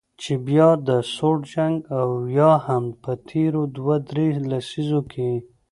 [0.21, 2.07] چې بیا د سوړ جنګ او
[2.37, 5.31] یا هم په تیرو دوه درې لسیزو کې